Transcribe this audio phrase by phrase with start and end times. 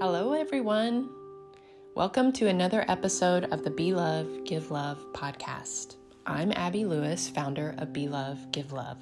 [0.00, 1.10] Hello, everyone.
[1.94, 5.96] Welcome to another episode of the Be Love, Give Love podcast.
[6.24, 8.96] I'm Abby Lewis, founder of Be Love, Give Love.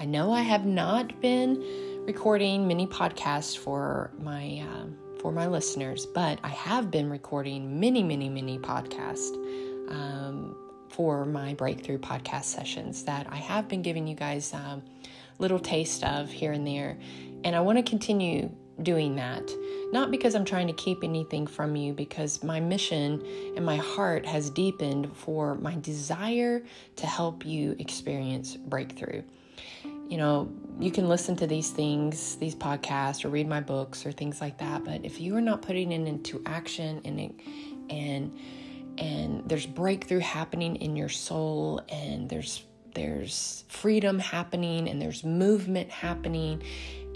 [0.00, 1.62] I know I have not been
[2.06, 4.86] recording many podcasts for my uh,
[5.20, 9.34] for my listeners, but I have been recording many, many, many podcasts
[9.90, 10.56] um,
[10.88, 14.84] for my breakthrough podcast sessions that I have been giving you guys um,
[15.38, 16.98] little taste of here and there,
[17.44, 18.50] and I want to continue
[18.82, 19.50] doing that.
[19.92, 23.24] Not because I'm trying to keep anything from you, because my mission
[23.56, 26.62] and my heart has deepened for my desire
[26.96, 29.22] to help you experience breakthrough.
[30.08, 34.12] You know, you can listen to these things, these podcasts, or read my books or
[34.12, 37.40] things like that, but if you are not putting it into action and
[37.90, 38.36] and
[38.98, 42.64] and there's breakthrough happening in your soul and there's
[42.94, 46.62] there's freedom happening and there's movement happening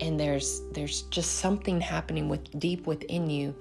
[0.01, 3.55] and there's there's just something happening with deep within you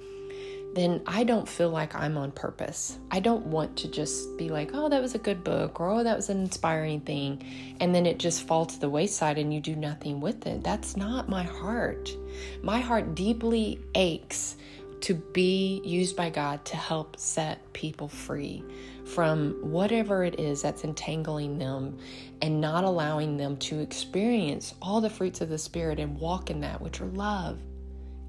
[0.78, 3.00] then I don't feel like I'm on purpose.
[3.09, 6.03] I don't want to just be like, oh, that was a good book, or oh,
[6.03, 7.44] that was an inspiring thing,
[7.80, 10.64] and then it just falls to the wayside and you do nothing with it.
[10.64, 12.16] That's not my heart.
[12.61, 14.56] My heart deeply aches
[15.02, 18.64] to be used by God to help set people free
[19.08, 21.97] from whatever it is that's entangling them
[22.41, 26.59] and not allowing them to experience all the fruits of the Spirit and walk in
[26.61, 27.59] that, which are love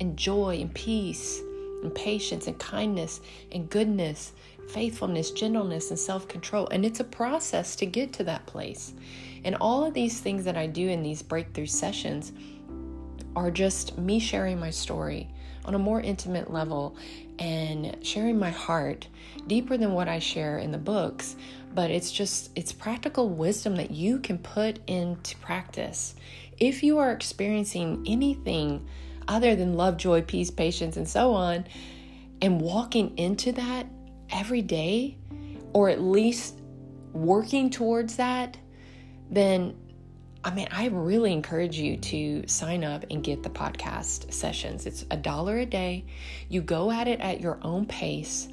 [0.00, 1.40] and joy and peace
[1.82, 3.20] and patience and kindness
[3.52, 4.32] and goodness,
[4.68, 6.68] faithfulness, gentleness, and self control.
[6.68, 8.94] And it's a process to get to that place.
[9.44, 12.32] And all of these things that I do in these breakthrough sessions
[13.39, 15.28] are just me sharing my story
[15.64, 16.97] on a more intimate level
[17.39, 19.06] and sharing my heart
[19.47, 21.36] deeper than what I share in the books.
[21.75, 26.16] But it's just, it's practical wisdom that you can put into practice.
[26.59, 28.89] If you are experiencing anything
[29.28, 31.66] other than love, joy, peace, patience, and so on,
[32.42, 33.86] and walking into that
[34.31, 35.16] every day,
[35.72, 36.60] or at least
[37.12, 38.56] working towards that,
[39.31, 39.77] then
[40.44, 44.87] I mean, I really encourage you to sign up and get the podcast sessions.
[44.87, 46.04] It's a dollar a day.
[46.49, 48.48] You go at it at your own pace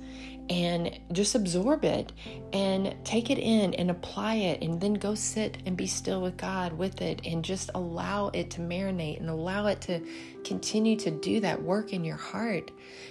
[0.50, 2.12] and just absorb it
[2.54, 6.38] and take it in and apply it and then go sit and be still with
[6.38, 10.02] God with it and just allow it to marinate and allow it to
[10.44, 12.70] continue to do that work in your heart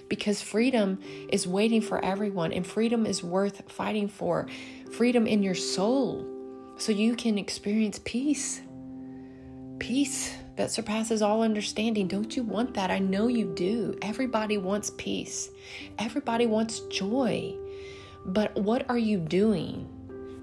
[0.09, 4.47] because freedom is waiting for everyone and freedom is worth fighting for
[4.93, 6.25] freedom in your soul
[6.77, 8.61] so you can experience peace
[9.79, 12.07] peace that surpasses all understanding.
[12.09, 12.91] Don't you want that?
[12.91, 13.99] I know you do.
[14.03, 15.51] Everybody wants peace,
[15.99, 17.57] everybody wants joy.
[18.27, 19.89] But what are you doing?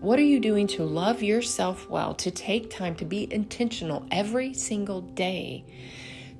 [0.01, 4.53] What are you doing to love yourself well, to take time to be intentional every
[4.53, 5.63] single day,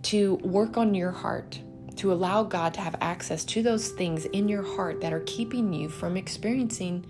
[0.04, 1.60] to work on your heart,
[1.98, 5.74] to allow God to have access to those things in your heart that are keeping
[5.74, 7.06] you from experiencing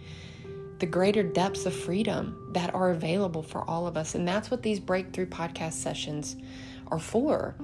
[0.81, 4.15] the greater depths of freedom that are available for all of us.
[4.15, 6.35] And that's what these breakthrough podcast sessions
[6.87, 7.55] are for.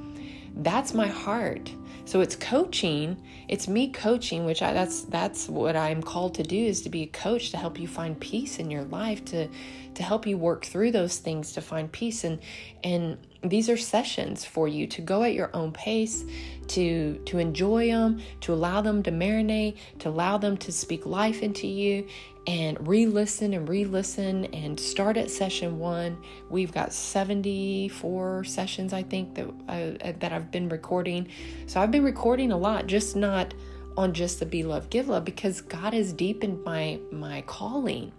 [0.55, 1.72] That's my heart.
[2.06, 3.22] So it's coaching.
[3.47, 7.03] It's me coaching, which I, that's that's what I'm called to do is to be
[7.03, 9.50] a coach to help you find peace in your life, to
[9.95, 12.23] to help you work through those things to find peace.
[12.23, 12.39] And
[12.83, 16.23] and these are sessions for you to go at your own pace,
[16.67, 21.44] to to enjoy them, to allow them to marinate, to allow them to speak life
[21.44, 22.07] into you,
[22.47, 26.17] and re-listen and re-listen and start at session one.
[26.49, 31.27] We've got 74 sessions, I think that uh, that I've been recording.
[31.67, 33.53] So I've been recording a lot, just not
[33.97, 38.13] on just the Be Love Give Love because God has deepened my my calling.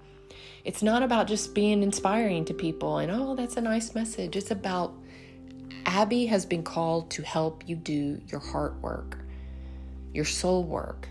[0.65, 4.37] It's not about just being inspiring to people and oh, that's a nice message.
[4.37, 4.93] It's about
[5.87, 9.17] Abby has been called to help you do your heart work,
[10.13, 11.09] your soul work,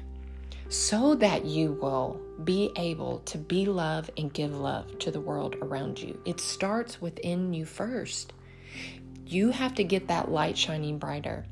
[0.69, 5.56] so that you will be able to be love and give love to the world
[5.62, 6.20] around you.
[6.25, 8.34] It starts within you first.
[9.25, 11.46] You have to get that light shining brighter.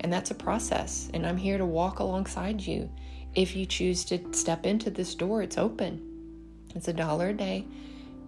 [0.00, 1.10] And that's a process.
[1.14, 2.90] And I'm here to walk alongside you.
[3.34, 6.00] If you choose to step into this door, it's open.
[6.74, 7.66] It's a dollar a day.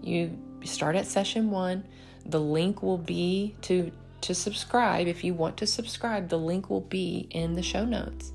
[0.02, 1.84] You start at session one.
[2.24, 3.92] The link will be to
[4.22, 5.06] to subscribe.
[5.06, 8.32] If you want to subscribe, the link will be in the show notes.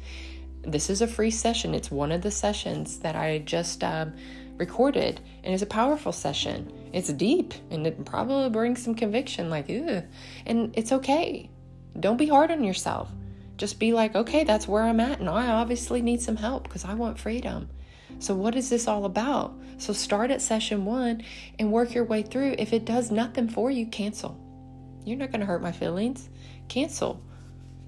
[0.63, 1.73] This is a free session.
[1.73, 4.13] It's one of the sessions that I just um,
[4.57, 6.71] recorded, and it's a powerful session.
[6.93, 11.49] It's deep, and it probably brings some conviction, like, and it's okay.
[11.99, 13.09] Don't be hard on yourself.
[13.57, 16.85] Just be like, okay, that's where I'm at, and I obviously need some help because
[16.85, 17.69] I want freedom.
[18.19, 19.59] So, what is this all about?
[19.79, 21.23] So, start at session one
[21.57, 22.55] and work your way through.
[22.59, 24.39] If it does nothing for you, cancel.
[25.05, 26.29] You're not going to hurt my feelings.
[26.67, 27.23] Cancel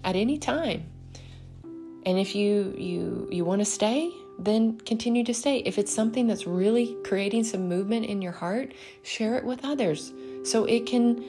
[0.04, 0.86] at any time.
[2.06, 5.60] And if you you you want to stay, then continue to stay.
[5.60, 8.74] If it's something that's really creating some movement in your heart,
[9.04, 10.14] share it with others
[10.44, 11.24] so it can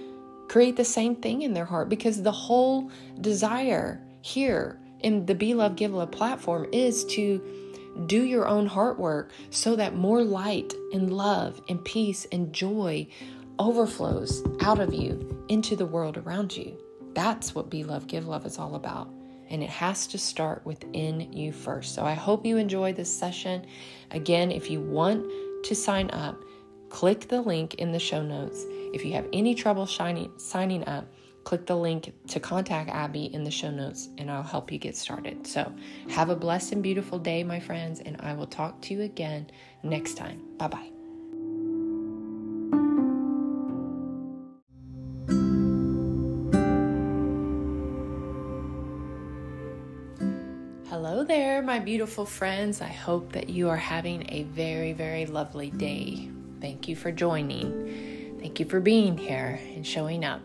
[0.49, 2.91] create the same thing in their heart because the whole
[3.21, 7.41] desire here in the Be Love Give Love platform is to
[8.07, 13.07] do your own heart work so that more light and love and peace and joy
[13.59, 16.77] overflows out of you into the world around you.
[17.15, 19.09] That's what Be Love Give Love is all about
[19.55, 21.95] and it has to start within you first.
[21.95, 23.65] So I hope you enjoy this session.
[24.11, 25.25] Again, if you want
[25.65, 26.43] to sign up,
[26.89, 28.65] click the link in the show notes.
[28.93, 31.07] If you have any trouble shining, signing up,
[31.45, 34.97] click the link to contact Abby in the show notes and I'll help you get
[34.97, 35.47] started.
[35.47, 35.73] So,
[36.11, 39.51] have a blessed and beautiful day, my friends, and I will talk to you again
[39.85, 40.43] next time.
[40.59, 40.94] Bye bye.
[51.65, 52.83] My beautiful friends.
[52.83, 56.29] I hope that you are having a very, very lovely day.
[56.61, 58.37] Thank you for joining.
[58.39, 60.43] Thank you for being here and showing up.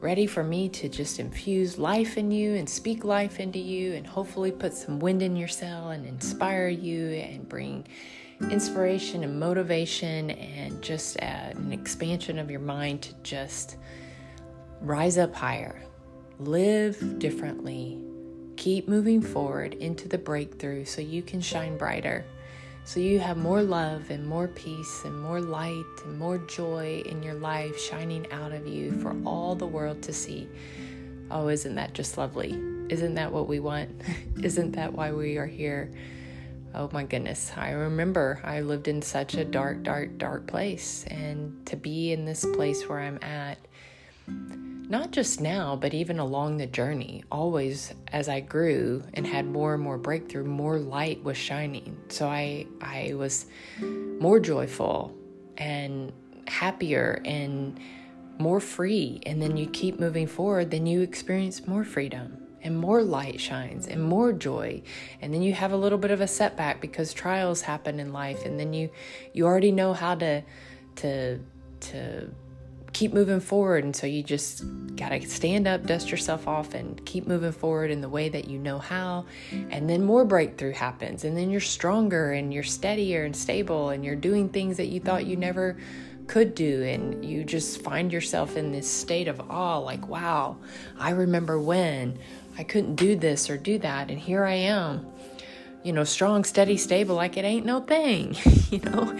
[0.00, 4.06] Ready for me to just infuse life in you and speak life into you and
[4.06, 7.86] hopefully put some wind in your sail and inspire you and bring
[8.50, 13.76] inspiration and motivation and just uh, an expansion of your mind to just
[14.82, 15.80] rise up higher,
[16.38, 17.98] live differently
[18.56, 22.24] Keep moving forward into the breakthrough so you can shine brighter,
[22.84, 27.22] so you have more love and more peace and more light and more joy in
[27.22, 30.48] your life shining out of you for all the world to see.
[31.30, 32.50] Oh, isn't that just lovely?
[32.88, 33.90] Isn't that what we want?
[34.42, 35.90] isn't that why we are here?
[36.74, 37.52] Oh my goodness.
[37.56, 41.04] I remember I lived in such a dark, dark, dark place.
[41.08, 43.58] And to be in this place where I'm at,
[44.88, 49.74] not just now, but even along the journey, always as I grew and had more
[49.74, 51.96] and more breakthrough, more light was shining.
[52.08, 53.46] So I I was
[53.80, 55.16] more joyful
[55.56, 56.12] and
[56.46, 57.78] happier and
[58.38, 59.20] more free.
[59.26, 63.86] And then you keep moving forward, then you experience more freedom and more light shines
[63.86, 64.82] and more joy.
[65.20, 68.44] And then you have a little bit of a setback because trials happen in life
[68.44, 68.90] and then you
[69.32, 70.42] you already know how to
[70.96, 71.38] to
[71.80, 72.30] to
[72.92, 73.84] keep moving forward.
[73.84, 74.64] And so you just
[74.96, 78.48] got to stand up, dust yourself off, and keep moving forward in the way that
[78.48, 79.24] you know how.
[79.70, 81.24] And then more breakthrough happens.
[81.24, 85.00] And then you're stronger and you're steadier and stable, and you're doing things that you
[85.00, 85.76] thought you never
[86.26, 86.82] could do.
[86.82, 90.56] And you just find yourself in this state of awe like, wow,
[90.98, 92.18] I remember when
[92.58, 94.10] I couldn't do this or do that.
[94.10, 95.06] And here I am.
[95.82, 98.36] You know, strong, steady, stable, like it ain't no thing,
[98.70, 99.18] you know?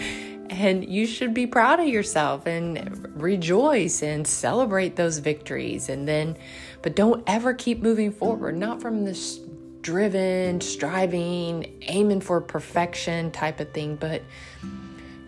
[0.53, 5.89] And you should be proud of yourself and rejoice and celebrate those victories.
[5.89, 6.37] And then,
[6.83, 9.41] but don't ever keep moving forward, not from this
[9.81, 14.23] driven, striving, aiming for perfection type of thing, but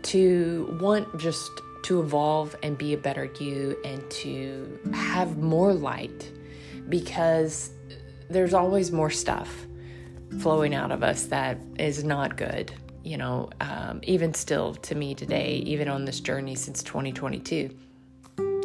[0.03, 1.51] to want just
[1.85, 6.31] to evolve and be a better you and to have more light
[6.91, 7.71] because
[8.29, 9.67] there's always more stuff
[10.41, 12.75] flowing out of us that is not good
[13.05, 17.71] you know, um, even still to me today, even on this journey since 2022,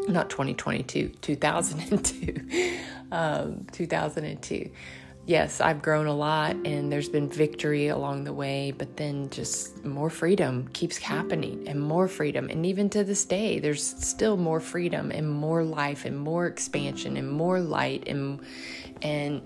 [0.08, 2.78] not 2022, 2002,
[3.12, 4.72] um, 2002.
[5.26, 9.86] Yes, I've grown a lot and there's been victory along the way, but then just
[9.86, 12.50] more freedom keeps happening and more freedom.
[12.50, 17.16] And even to this day, there's still more freedom and more life and more expansion
[17.18, 18.40] and more light and,
[19.04, 19.42] and,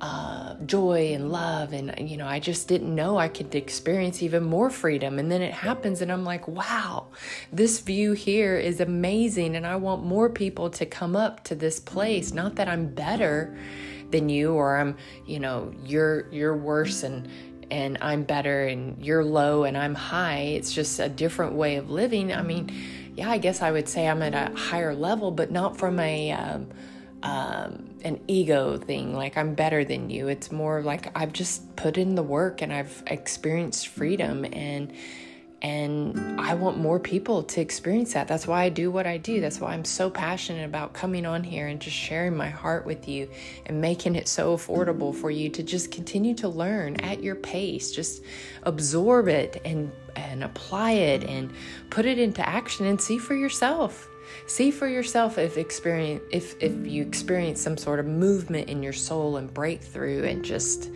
[0.00, 1.72] uh, joy and love.
[1.72, 5.18] And, you know, I just didn't know I could experience even more freedom.
[5.18, 7.08] And then it happens, and I'm like, wow,
[7.52, 9.56] this view here is amazing.
[9.56, 12.32] And I want more people to come up to this place.
[12.32, 13.56] Not that I'm better
[14.10, 17.28] than you or I'm, you know, you're you're worse and
[17.70, 20.40] and I'm better and you're low and I'm high.
[20.40, 22.32] It's just a different way of living.
[22.32, 22.70] I mean,
[23.14, 26.32] yeah, I guess I would say I'm at a higher level, but not from a
[26.32, 26.68] um,
[27.22, 30.28] um, an ego thing, like I'm better than you.
[30.28, 34.92] It's more like I've just put in the work and I've experienced freedom and
[35.62, 38.26] and I want more people to experience that.
[38.26, 39.42] That's why I do what I do.
[39.42, 43.06] That's why I'm so passionate about coming on here and just sharing my heart with
[43.06, 43.28] you
[43.66, 47.92] and making it so affordable for you to just continue to learn at your pace.
[47.92, 48.22] Just
[48.62, 51.52] absorb it and and apply it and
[51.90, 54.09] put it into action and see for yourself
[54.50, 58.92] See for yourself if experience if if you experience some sort of movement in your
[58.92, 60.90] soul and breakthrough and just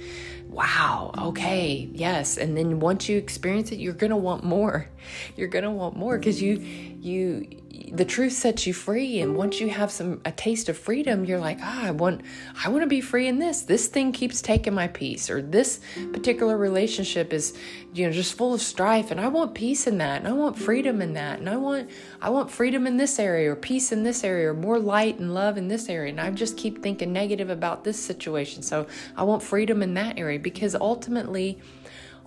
[0.48, 2.36] wow, okay, yes.
[2.36, 4.88] And then once you experience it, you're going to want more.
[5.36, 9.60] You're going to want more because you, you, the truth sets you free and once
[9.60, 12.20] you have some a taste of freedom you're like ah i want
[12.64, 13.62] i want to be free in this.
[13.62, 15.80] This thing keeps taking my peace or this
[16.12, 17.56] particular relationship is
[17.92, 20.58] you know just full of strife and i want peace in that and i want
[20.58, 21.88] freedom in that and i want
[22.20, 25.34] i want freedom in this area or peace in this area or more light and
[25.34, 28.62] love in this area and i just keep thinking negative about this situation.
[28.62, 31.58] So i want freedom in that area because ultimately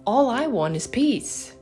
[0.05, 1.56] all i want is peace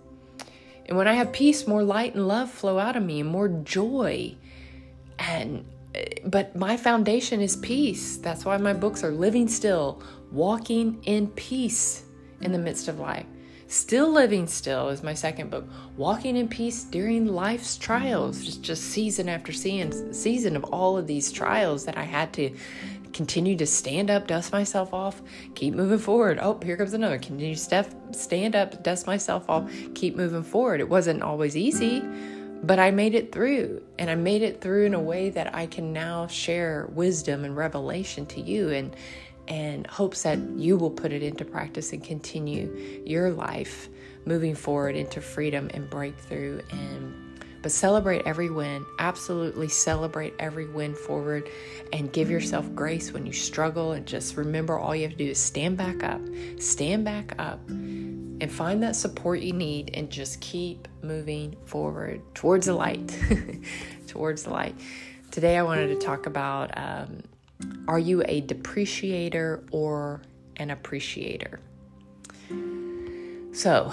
[0.88, 3.48] and when I have peace, more light and love flow out of me and more
[3.48, 4.36] joy.
[5.18, 8.18] And eh, but my foundation is peace.
[8.18, 10.02] That's why my books are living still,
[10.32, 12.04] walking in peace
[12.42, 13.26] in the midst of life.
[13.68, 15.68] Still Living Still is my second book.
[15.98, 18.46] Walking in peace during life's trials.
[18.46, 22.56] Just, just season after season, season of all of these trials that I had to
[23.16, 25.22] continue to stand up, dust myself off,
[25.56, 26.38] keep moving forward.
[26.42, 27.18] Oh, here comes another.
[27.18, 30.82] Continue step, stand up, dust myself off, keep moving forward.
[30.82, 32.04] It wasn't always easy,
[32.62, 33.82] but I made it through.
[33.98, 37.56] And I made it through in a way that I can now share wisdom and
[37.56, 38.96] revelation to you and
[39.48, 43.90] and hopes that you will put it into practice and continue your life
[44.26, 47.25] moving forward into freedom and breakthrough and
[47.66, 48.86] but celebrate every win.
[49.00, 51.50] Absolutely celebrate every win forward
[51.92, 53.94] and give yourself grace when you struggle.
[53.94, 56.22] And just remember all you have to do is stand back up,
[56.60, 62.68] stand back up, and find that support you need and just keep moving forward towards
[62.68, 63.18] the light.
[64.08, 64.76] towards the light.
[65.32, 67.24] Today, I wanted to talk about um,
[67.88, 70.22] are you a depreciator or
[70.58, 71.60] an appreciator?
[73.54, 73.92] So,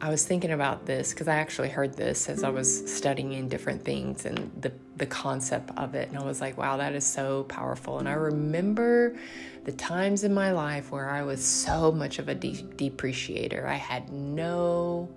[0.00, 3.84] I was thinking about this because I actually heard this as I was studying different
[3.84, 6.08] things and the, the concept of it.
[6.08, 7.98] And I was like, wow, that is so powerful.
[7.98, 9.16] And I remember
[9.64, 13.66] the times in my life where I was so much of a de- depreciator.
[13.66, 15.08] I had no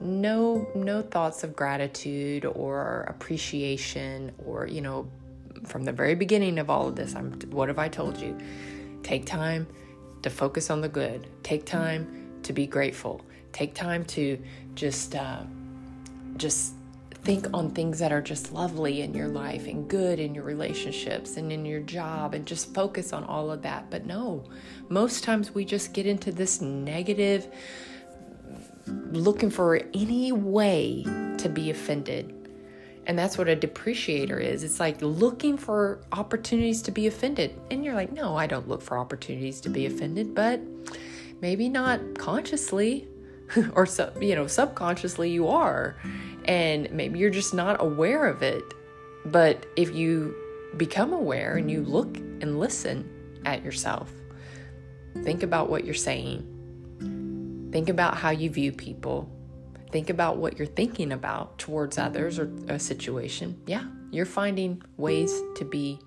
[0.00, 5.08] no no thoughts of gratitude or appreciation or you know
[5.66, 8.36] from the very beginning of all of this i'm what have i told you
[9.04, 9.66] take time
[10.20, 13.24] to focus on the good take time to be grateful
[13.54, 14.38] Take time to
[14.74, 15.44] just uh,
[16.36, 16.74] just
[17.22, 21.38] think on things that are just lovely in your life and good in your relationships
[21.38, 23.88] and in your job and just focus on all of that.
[23.90, 24.44] But no,
[24.90, 27.48] most times we just get into this negative
[29.12, 31.04] looking for any way
[31.38, 32.34] to be offended.
[33.06, 34.64] And that's what a depreciator is.
[34.64, 37.58] It's like looking for opportunities to be offended.
[37.70, 40.60] And you're like, no, I don't look for opportunities to be offended, but
[41.40, 43.06] maybe not consciously.
[43.74, 45.96] or sub, you know subconsciously you are.
[46.44, 48.62] And maybe you're just not aware of it.
[49.24, 50.34] But if you
[50.76, 53.08] become aware and you look and listen
[53.46, 54.10] at yourself
[55.22, 56.50] think about what you're saying.
[57.70, 59.30] Think about how you view people.
[59.92, 63.62] Think about what you're thinking about towards others or a situation.
[63.66, 63.84] Yeah
[64.14, 65.98] you're finding ways to be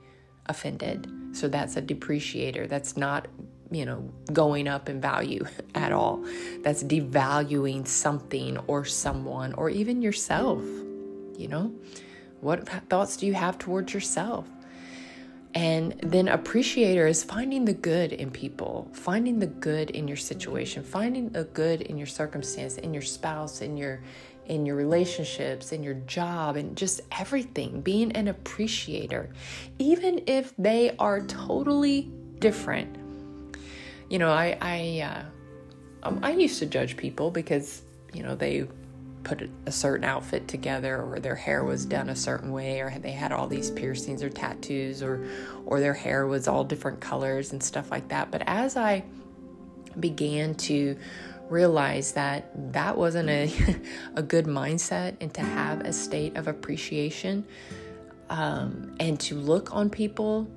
[0.46, 1.12] offended.
[1.34, 2.66] So that's a depreciator.
[2.66, 3.28] That's not
[3.72, 5.46] you know, going up in value
[5.76, 6.24] at all.
[6.64, 10.62] That's devaluing something or someone or even yourself.
[11.38, 11.74] You know,
[12.42, 14.48] what thoughts do you have towards yourself?
[15.54, 20.84] And then appreciator is finding the good in people, finding the good in your situation,
[20.84, 24.02] finding the good in your circumstance, in your spouse, in your
[24.46, 27.82] in your relationships, in your job, and just everything.
[27.82, 29.30] Being an appreciator,
[29.78, 32.10] even if they are totally
[32.40, 33.07] different
[34.10, 37.84] you know, I I uh, um, I used to judge people because
[38.14, 38.68] you know they
[39.24, 43.12] put a certain outfit together or their hair was done a certain way or they
[43.12, 45.28] had all these piercings or tattoos or
[45.66, 48.32] or their hair was all different colors and stuff like that.
[48.32, 49.04] But as i
[50.00, 50.96] began to
[51.50, 53.52] realize that that wasn't a,
[54.16, 57.46] a good mindset and to have a state of appreciation
[58.30, 60.48] um, and to look on people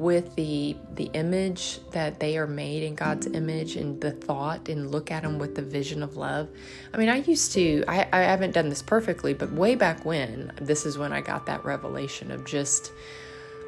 [0.00, 4.90] with the the image that they are made in God's image and the thought and
[4.90, 6.48] look at them with the vision of love.
[6.94, 10.52] I mean, I used to I, I haven't done this perfectly, but way back when,
[10.58, 12.92] this is when I got that revelation of just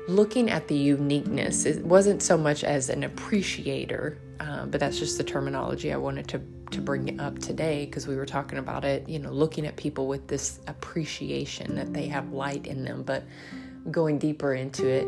[0.08, 1.66] looking at the uniqueness.
[1.66, 6.28] It wasn't so much as an appreciator, uh, but that's just the terminology I wanted
[6.28, 9.06] to to bring up today because we were talking about it.
[9.06, 13.22] You know, looking at people with this appreciation that they have light in them, but
[13.90, 15.06] going deeper into it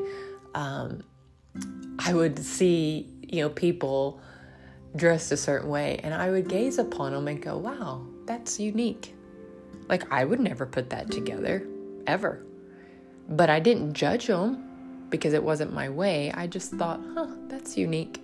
[0.54, 1.02] um,
[1.98, 4.20] I would see, you know, people
[4.96, 9.14] dressed a certain way and I would gaze upon them and go, wow, that's unique.
[9.88, 11.66] Like, I would never put that together,
[12.06, 12.44] ever.
[13.28, 16.32] But I didn't judge them because it wasn't my way.
[16.32, 18.20] I just thought, huh, that's unique.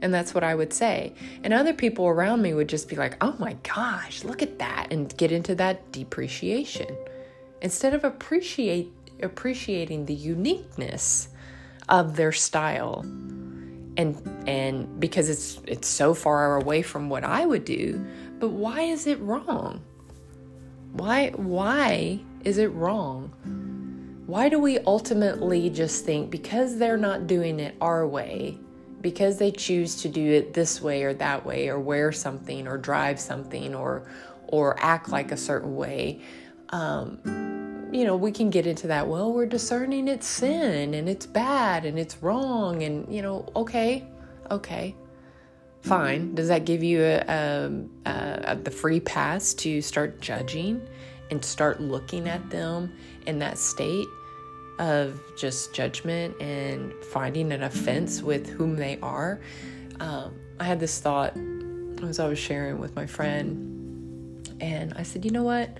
[0.00, 1.14] And that's what I would say.
[1.42, 4.92] And other people around me would just be like, oh my gosh, look at that,
[4.92, 6.96] and get into that depreciation.
[7.62, 11.28] Instead of appreciate appreciating the uniqueness
[11.88, 13.00] of their style.
[13.96, 14.16] And
[14.46, 18.04] and because it's it's so far away from what I would do,
[18.38, 19.82] but why is it wrong?
[20.92, 23.32] Why why is it wrong?
[24.26, 28.58] Why do we ultimately just think because they're not doing it our way,
[29.00, 32.78] because they choose to do it this way or that way or wear something or
[32.78, 34.08] drive something or
[34.46, 36.20] or act like a certain way
[36.70, 37.18] um,
[37.92, 41.84] you know we can get into that well we're discerning it's sin and it's bad
[41.84, 44.06] and it's wrong and you know okay
[44.50, 44.94] okay
[45.82, 50.86] fine does that give you a, a, a, the free pass to start judging
[51.30, 52.92] and start looking at them
[53.26, 54.06] in that state
[54.78, 59.40] of just judgment and finding an offense with whom they are.
[60.00, 61.36] Um, I had this thought
[62.02, 65.76] as I was sharing with my friend, and I said, you know what?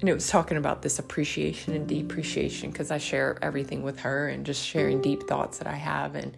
[0.00, 4.28] And it was talking about this appreciation and depreciation because I share everything with her
[4.28, 6.14] and just sharing deep thoughts that I have.
[6.14, 6.36] And,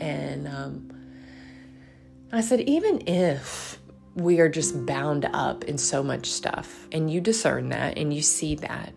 [0.00, 0.90] and um,
[2.32, 3.78] I said, even if
[4.16, 8.22] we are just bound up in so much stuff and you discern that and you
[8.22, 8.92] see that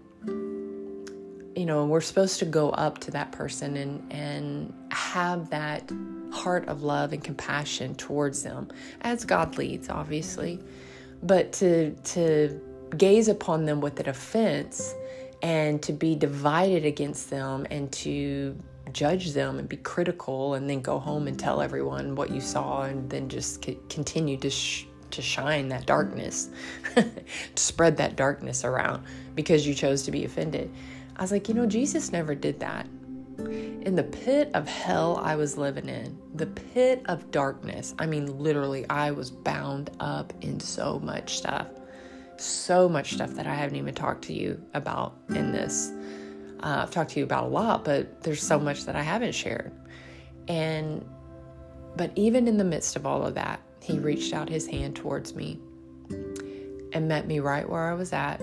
[1.59, 5.91] you know, we're supposed to go up to that person and and have that
[6.31, 8.69] heart of love and compassion towards them
[9.01, 10.63] as God leads, obviously.
[11.21, 12.61] But to to
[12.97, 14.95] gaze upon them with an offense
[15.41, 18.57] and to be divided against them and to
[18.91, 22.83] judge them and be critical and then go home and tell everyone what you saw
[22.83, 26.49] and then just continue to sh- to shine that darkness
[26.95, 27.11] to
[27.55, 29.03] spread that darkness around
[29.35, 30.71] because you chose to be offended
[31.19, 32.87] I was like, you know, Jesus never did that.
[33.39, 38.39] In the pit of hell I was living in, the pit of darkness, I mean,
[38.39, 41.67] literally, I was bound up in so much stuff.
[42.39, 45.91] So much stuff that I haven't even talked to you about in this.
[46.61, 49.33] Uh, I've talked to you about a lot, but there's so much that I haven't
[49.33, 49.71] shared.
[50.47, 51.05] And,
[51.95, 55.35] but even in the midst of all of that, he reached out his hand towards
[55.35, 55.59] me
[56.93, 58.41] and met me right where I was at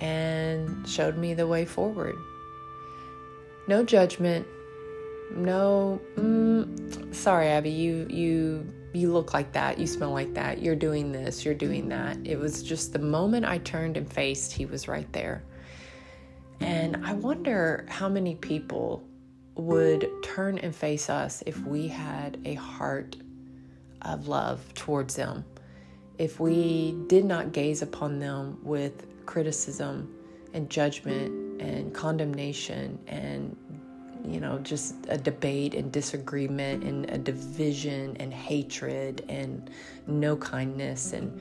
[0.00, 2.16] and showed me the way forward.
[3.66, 4.46] No judgment.
[5.32, 8.66] No, mm, sorry, Abby, you you
[8.98, 12.18] you look like that, you smell like that, you're doing this, you're doing that.
[12.24, 15.42] It was just the moment I turned and faced, he was right there.
[16.60, 19.04] And I wonder how many people
[19.54, 23.16] would turn and face us if we had a heart
[24.02, 25.44] of love towards them,
[26.18, 30.14] if we did not gaze upon them with criticism
[30.54, 33.56] and judgment and condemnation and
[34.26, 39.70] you know just a debate and disagreement and a division and hatred and
[40.06, 41.40] no kindness and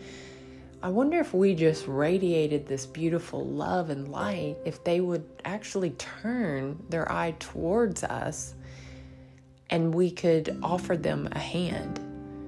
[0.82, 5.90] I wonder if we just radiated this beautiful love and light, if they would actually
[5.92, 8.54] turn their eye towards us
[9.72, 12.00] and we could offer them a hand.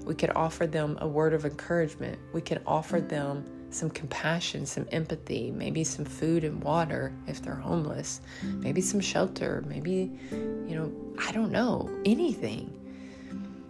[0.05, 2.19] We could offer them a word of encouragement.
[2.31, 7.55] We could offer them some compassion, some empathy, maybe some food and water if they're
[7.55, 12.73] homeless, maybe some shelter, maybe, you know, I don't know, anything.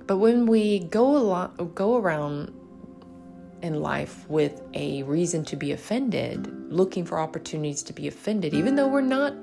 [0.08, 2.54] But when we go along, go around
[3.62, 8.76] in life with a reason to be offended, looking for opportunities to be offended, even
[8.76, 9.34] though we're not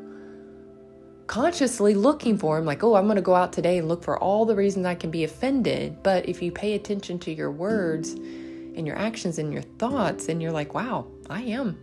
[1.26, 4.18] consciously looking for them, like, oh, I'm going to go out today and look for
[4.18, 6.02] all the reasons I can be offended.
[6.02, 8.16] But if you pay attention to your words,
[8.76, 11.78] and your actions and your thoughts, and you're like, wow, I am.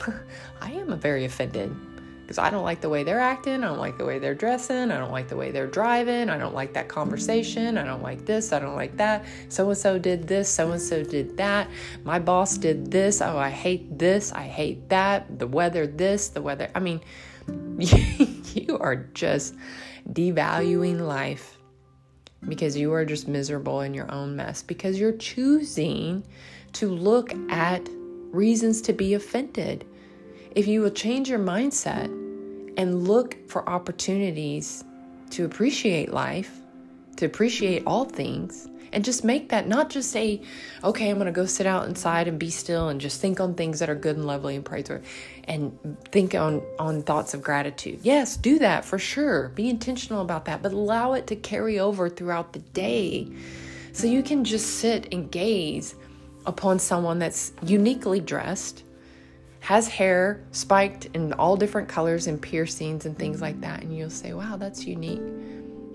[0.60, 1.74] I am very offended
[2.22, 3.62] because I don't like the way they're acting.
[3.62, 4.90] I don't like the way they're dressing.
[4.90, 6.30] I don't like the way they're driving.
[6.30, 7.76] I don't like that conversation.
[7.76, 8.52] I don't like this.
[8.52, 9.26] I don't like that.
[9.48, 10.48] So and so did this.
[10.48, 11.68] So and so did that.
[12.04, 13.20] My boss did this.
[13.20, 14.32] Oh, I hate this.
[14.32, 15.38] I hate that.
[15.38, 16.70] The weather, this, the weather.
[16.74, 17.00] I mean,
[18.54, 19.54] you are just
[20.08, 21.58] devaluing life
[22.48, 26.24] because you are just miserable in your own mess because you're choosing
[26.72, 27.88] to look at
[28.32, 29.84] reasons to be offended.
[30.54, 32.06] If you will change your mindset
[32.76, 34.84] and look for opportunities
[35.30, 36.58] to appreciate life,
[37.16, 40.40] to appreciate all things, and just make that not just a
[40.84, 43.78] okay i'm to go sit out inside and be still and just think on things
[43.78, 45.06] that are good and lovely and praiseworthy
[45.44, 48.00] and think on on thoughts of gratitude.
[48.02, 49.48] Yes do that for sure.
[49.50, 53.28] Be intentional about that but allow it to carry over throughout the day
[53.92, 55.94] so you can just sit and gaze
[56.46, 58.84] upon someone that's uniquely dressed
[59.60, 64.10] has hair spiked in all different colors and piercings and things like that and you'll
[64.10, 65.22] say wow that's unique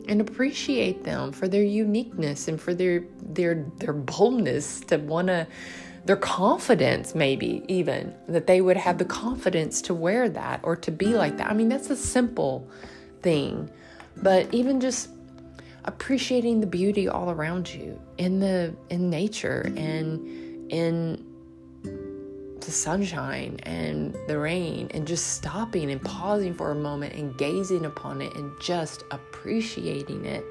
[0.08, 5.46] and appreciate them for their uniqueness and for their their their boldness to want to
[6.08, 10.90] their confidence maybe even that they would have the confidence to wear that or to
[10.90, 11.48] be like that.
[11.50, 12.66] I mean, that's a simple
[13.22, 13.70] thing,
[14.16, 15.10] but even just
[15.84, 21.26] appreciating the beauty all around you in the in nature and in
[22.62, 27.86] the sunshine and the rain and just stopping and pausing for a moment and gazing
[27.86, 30.46] upon it and just appreciating it.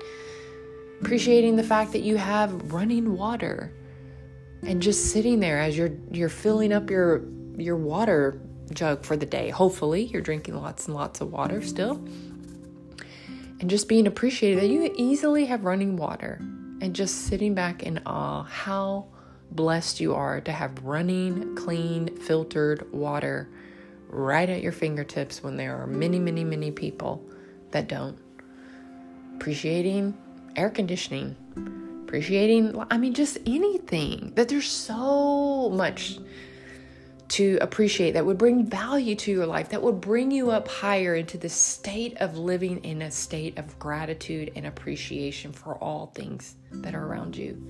[1.00, 3.72] Appreciating the fact that you have running water
[4.66, 7.24] and just sitting there as you're you're filling up your
[7.56, 8.40] your water
[8.72, 11.96] jug for the day hopefully you're drinking lots and lots of water still
[13.60, 16.38] and just being appreciated that you easily have running water
[16.82, 19.06] and just sitting back in awe how
[19.50, 23.48] blessed you are to have running, clean, filtered water
[24.08, 27.24] right at your fingertips when there are many, many, many people
[27.70, 28.18] that don't.
[29.36, 30.16] Appreciating
[30.56, 31.36] air conditioning,
[32.06, 36.20] appreciating, I mean, just anything, that there's so much
[37.28, 41.16] to appreciate that would bring value to your life, that would bring you up higher
[41.16, 46.54] into the state of living in a state of gratitude and appreciation for all things
[46.70, 47.60] that are around you.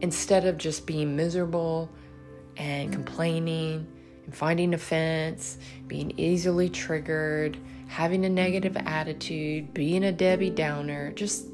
[0.00, 1.88] Instead of just being miserable
[2.56, 3.86] and complaining
[4.24, 11.46] and finding offense, being easily triggered, having a negative attitude, being a Debbie Downer, just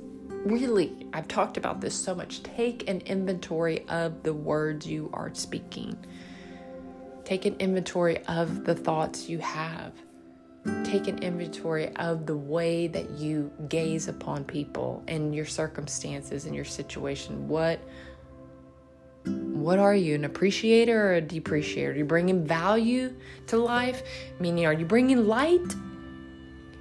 [0.44, 2.42] really, I've talked about this so much.
[2.42, 5.96] Take an inventory of the words you are speaking
[7.26, 9.92] Take an inventory of the thoughts you have.
[10.84, 16.54] Take an inventory of the way that you gaze upon people and your circumstances and
[16.54, 17.48] your situation.
[17.48, 17.80] What
[19.24, 21.94] what are you, an appreciator or a depreciator?
[21.94, 23.12] Are you bringing value
[23.48, 24.04] to life?
[24.38, 25.74] Meaning, are you bringing light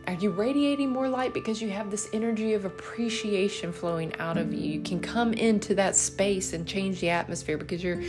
[0.07, 4.53] are you radiating more light because you have this energy of appreciation flowing out of
[4.53, 4.73] you?
[4.73, 8.01] You can come into that space and change the atmosphere because you're,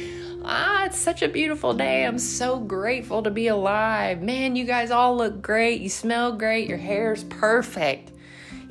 [0.44, 2.04] ah, it's such a beautiful day.
[2.04, 4.20] I'm so grateful to be alive.
[4.20, 5.80] Man, you guys all look great.
[5.80, 6.68] You smell great.
[6.68, 8.12] Your hair's perfect.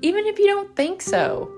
[0.03, 1.51] Even if you don't think so.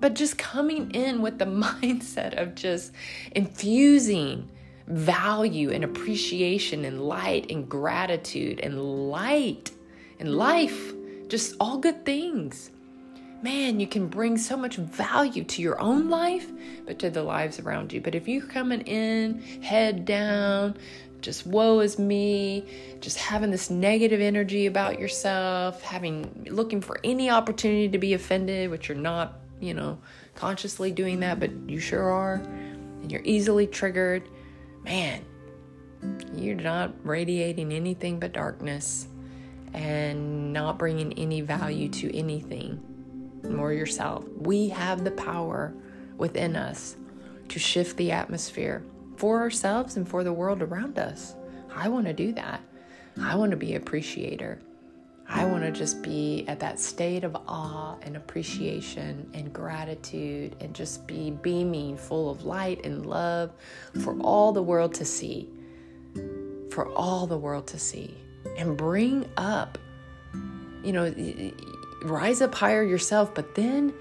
[0.00, 2.92] But just coming in with the mindset of just
[3.32, 4.48] infusing
[4.86, 9.70] value and appreciation and light and gratitude and light
[10.18, 10.94] and life
[11.32, 12.70] just all good things.
[13.40, 16.46] Man, you can bring so much value to your own life,
[16.84, 18.02] but to the lives around you.
[18.02, 20.76] But if you're coming in head down,
[21.22, 22.66] just woe is me,
[23.00, 28.68] just having this negative energy about yourself, having looking for any opportunity to be offended,
[28.68, 29.98] which you're not, you know,
[30.34, 34.28] consciously doing that, but you sure are, and you're easily triggered,
[34.84, 35.24] man,
[36.34, 39.06] you're not radiating anything but darkness
[39.74, 42.80] and not bringing any value to anything
[43.48, 44.26] more yourself.
[44.36, 45.74] We have the power
[46.16, 46.96] within us
[47.48, 48.84] to shift the atmosphere
[49.16, 51.34] for ourselves and for the world around us.
[51.74, 52.60] I want to do that.
[53.20, 54.60] I want to be appreciator.
[55.28, 60.74] I want to just be at that state of awe and appreciation and gratitude and
[60.74, 63.52] just be beaming full of light and love
[64.02, 65.48] for all the world to see.
[66.70, 68.21] For all the world to see
[68.56, 69.78] and bring up,
[70.82, 71.12] you know,
[72.02, 73.92] rise up higher yourself, but then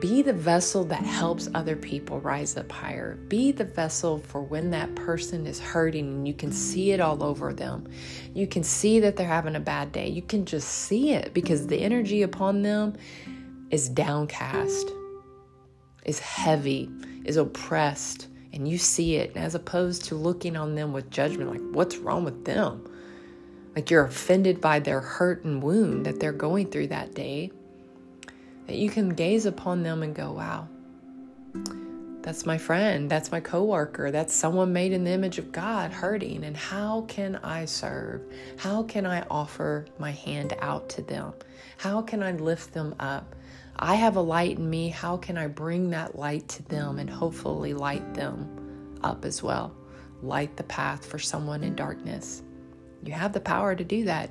[0.00, 3.14] be the vessel that helps other people rise up higher.
[3.28, 7.22] Be the vessel for when that person is hurting and you can see it all
[7.22, 7.88] over them.
[8.34, 10.08] You can see that they're having a bad day.
[10.08, 12.96] You can just see it because the energy upon them
[13.70, 14.90] is downcast,
[16.04, 16.90] is heavy,
[17.24, 21.62] is oppressed, and you see it as opposed to looking on them with judgment like,
[21.72, 22.84] what's wrong with them?
[23.78, 27.48] Like you're offended by their hurt and wound that they're going through that day,
[28.66, 30.66] that you can gaze upon them and go, wow,
[32.20, 36.42] that's my friend, that's my coworker, that's someone made in the image of God hurting.
[36.42, 38.22] And how can I serve?
[38.56, 41.32] How can I offer my hand out to them?
[41.76, 43.36] How can I lift them up?
[43.76, 44.88] I have a light in me.
[44.88, 49.72] How can I bring that light to them and hopefully light them up as well?
[50.20, 52.42] Light the path for someone in darkness.
[53.02, 54.30] You have the power to do that.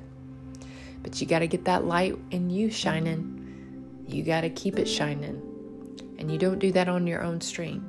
[1.02, 4.04] But you got to get that light in you shining.
[4.06, 5.42] You got to keep it shining.
[6.18, 7.84] And you don't do that on your own strength.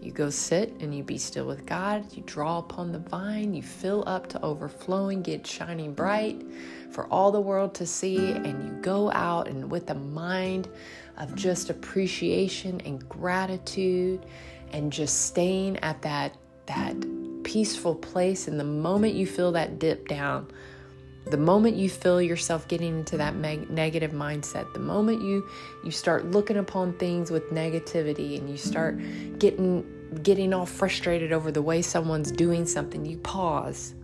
[0.00, 2.16] You go sit and you be still with God.
[2.16, 3.52] You draw upon the vine.
[3.52, 6.42] You fill up to overflowing, get shining bright
[6.90, 8.32] for all the world to see.
[8.32, 10.68] And you go out and with a mind
[11.18, 14.24] of just appreciation and gratitude
[14.72, 16.34] and just staying at that,
[16.66, 16.96] that
[17.42, 18.48] peaceful place.
[18.48, 20.48] And the moment you feel that dip down,
[21.26, 25.46] The moment you feel yourself getting into that negative mindset, the moment you
[25.84, 28.98] you start looking upon things with negativity and you start
[29.38, 29.84] getting
[30.22, 33.94] getting all frustrated over the way someone's doing something, you pause.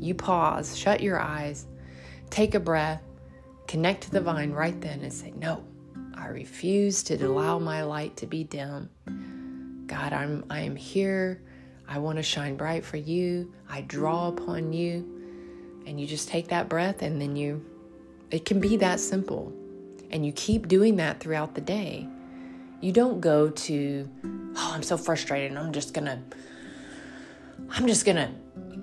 [0.00, 1.66] You pause, shut your eyes,
[2.30, 3.02] take a breath,
[3.68, 5.62] connect to the vine right then and say, "No.
[6.16, 8.88] I refuse to allow my light to be dim.
[9.86, 11.42] God, I'm I am here.
[11.88, 13.52] I want to shine bright for you.
[13.68, 15.10] I draw upon you."
[15.86, 17.64] And you just take that breath and then you
[18.30, 19.52] it can be that simple.
[20.10, 22.08] And you keep doing that throughout the day.
[22.80, 24.08] You don't go to,
[24.56, 26.18] oh, I'm so frustrated I'm just going to
[27.70, 28.30] I'm just going to,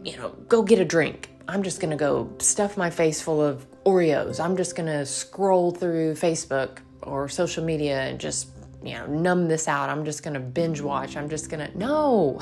[0.04, 1.30] you know, go get a drink.
[1.48, 4.40] I'm just going to go stuff my face full of Oreos.
[4.40, 8.48] I'm just going to scroll through Facebook or social media and just,
[8.84, 9.90] you know, numb this out.
[9.90, 11.16] I'm just going to binge watch.
[11.18, 12.42] I'm just going to No.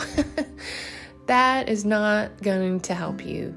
[1.27, 3.55] that is not going to help you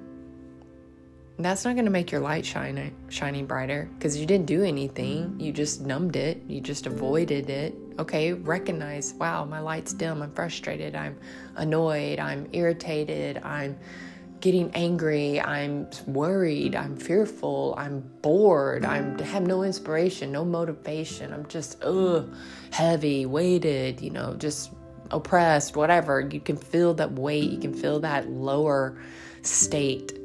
[1.39, 5.39] that's not going to make your light shine shining brighter because you didn't do anything.
[5.39, 6.43] You just numbed it.
[6.47, 7.75] You just avoided it.
[7.99, 10.23] Okay, recognize, wow, my light's dim.
[10.23, 10.95] I'm frustrated.
[10.95, 11.19] I'm
[11.57, 12.19] annoyed.
[12.19, 13.39] I'm irritated.
[13.39, 13.79] I'm
[14.43, 15.41] getting angry.
[15.41, 16.75] I'm worried.
[16.75, 17.75] I'm fearful.
[17.79, 18.85] I'm bored.
[18.85, 21.33] I have no inspiration, no motivation.
[21.33, 22.29] I'm just ugh,
[22.73, 24.73] heavy, weighted, you know, just
[25.13, 26.21] oppressed, whatever.
[26.21, 27.51] You can feel that weight.
[27.51, 29.01] You can feel that lower
[29.43, 30.19] state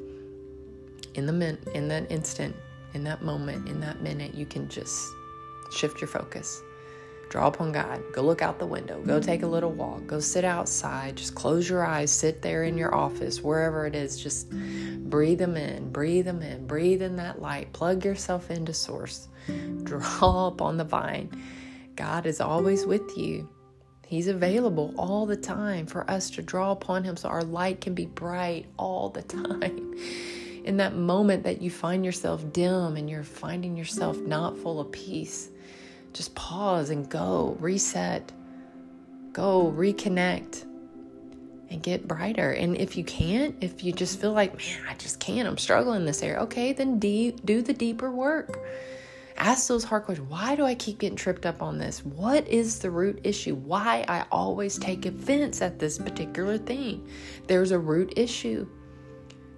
[1.13, 2.55] in the min- in that instant,
[2.95, 5.07] in that moment, in that minute, you can just
[5.71, 6.61] shift your focus.
[7.29, 8.01] Draw upon God.
[8.13, 9.01] Go look out the window.
[9.01, 10.07] Go take a little walk.
[10.07, 11.17] Go sit outside.
[11.17, 12.11] Just close your eyes.
[12.11, 14.21] Sit there in your office, wherever it is.
[14.21, 15.91] Just breathe them in.
[15.91, 16.67] Breathe them in.
[16.67, 17.73] Breathe in that light.
[17.73, 19.27] Plug yourself into Source.
[19.83, 21.29] Draw upon the vine.
[21.95, 23.49] God is always with you.
[24.05, 27.93] He's available all the time for us to draw upon Him so our light can
[27.93, 29.95] be bright all the time
[30.67, 34.91] in that moment that you find yourself dim and you're finding yourself not full of
[34.91, 35.49] peace,
[36.13, 38.31] just pause and go, reset,
[39.33, 40.65] go, reconnect,
[41.69, 42.51] and get brighter.
[42.51, 46.01] And if you can't, if you just feel like, man, I just can't, I'm struggling
[46.01, 48.59] in this area, okay, then de- do the deeper work.
[49.37, 50.27] Ask those hard questions.
[50.29, 52.03] Why do I keep getting tripped up on this?
[52.03, 53.53] What is the root issue?
[53.53, 57.07] Why I always take offense at this particular thing?
[57.45, 58.67] There's a root issue.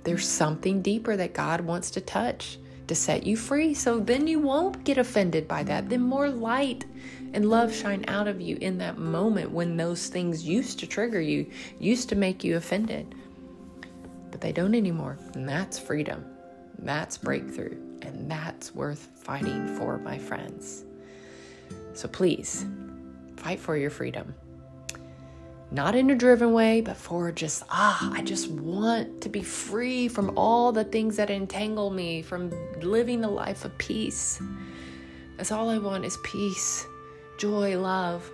[0.04, 2.58] There's something deeper that God wants to touch
[2.90, 3.74] to set you free.
[3.74, 5.90] So then you won't get offended by that.
[5.90, 6.86] Then more light
[7.34, 11.22] and love shine out of you in that moment when those things used to trigger
[11.22, 11.50] you,
[11.80, 13.16] used to make you offended.
[14.32, 15.18] But they don't anymore.
[15.34, 16.26] And that's freedom.
[16.80, 17.78] That's breakthrough.
[18.02, 20.84] And that's worth fighting for, my friends.
[21.94, 22.66] So please
[23.38, 24.34] fight for your freedom
[25.72, 30.08] not in a driven way, but for just, ah, I just want to be free
[30.08, 32.52] from all the things that entangle me from
[32.82, 34.42] living the life of peace.
[35.38, 36.86] That's all I want is peace,
[37.38, 38.30] joy, love.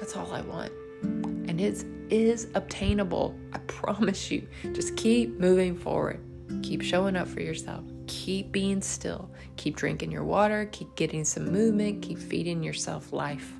[0.00, 0.72] That's all I want.
[1.02, 3.38] And it is obtainable.
[3.52, 4.46] I promise you.
[4.72, 6.20] Just keep moving forward.
[6.62, 7.84] Keep showing up for yourself.
[8.08, 9.30] Keep being still.
[9.56, 10.68] Keep drinking your water.
[10.72, 12.02] Keep getting some movement.
[12.02, 13.52] Keep feeding yourself life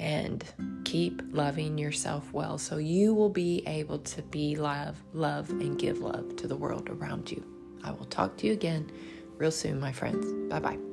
[0.00, 0.44] and
[0.90, 5.98] keep loving yourself well so you will be able to be love, love, and give
[6.00, 7.44] love to the world around you.
[7.84, 8.90] I will talk to you again
[9.36, 10.26] real soon, my friends.
[10.50, 10.89] Bye bye.